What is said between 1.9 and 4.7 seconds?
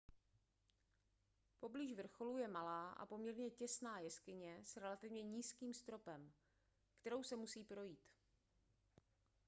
vrcholu je malá a poměrně těsná jeskyně